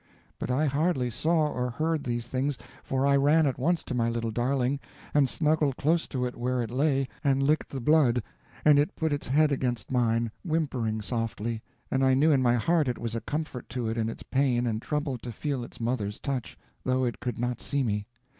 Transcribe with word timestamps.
But 0.39 0.49
I 0.49 0.65
hardly 0.65 1.11
saw 1.11 1.49
or 1.51 1.69
heard 1.69 2.03
these 2.03 2.25
things, 2.25 2.57
for 2.83 3.05
I 3.05 3.15
ran 3.15 3.45
at 3.45 3.59
once 3.59 3.83
to 3.83 3.93
my 3.93 4.09
little 4.09 4.31
darling, 4.31 4.79
and 5.13 5.29
snuggled 5.29 5.77
close 5.77 6.07
to 6.07 6.25
it 6.25 6.35
where 6.35 6.59
it 6.63 6.71
lay, 6.71 7.07
and 7.23 7.43
licked 7.43 7.69
the 7.69 7.79
blood, 7.81 8.23
and 8.65 8.79
it 8.79 8.95
put 8.95 9.13
its 9.13 9.27
head 9.27 9.51
against 9.51 9.91
mine, 9.91 10.31
whimpering 10.43 11.01
softly, 11.03 11.61
and 11.91 12.03
I 12.03 12.15
knew 12.15 12.31
in 12.31 12.41
my 12.41 12.55
heart 12.55 12.87
it 12.87 12.97
was 12.97 13.13
a 13.13 13.21
comfort 13.21 13.69
to 13.69 13.87
it 13.89 13.95
in 13.95 14.09
its 14.09 14.23
pain 14.23 14.65
and 14.65 14.81
trouble 14.81 15.19
to 15.19 15.31
feel 15.31 15.63
its 15.63 15.79
mother's 15.79 16.19
touch, 16.19 16.57
though 16.83 17.05
it 17.05 17.19
could 17.19 17.37
not 17.37 17.61
see 17.61 17.83
me. 17.83 18.07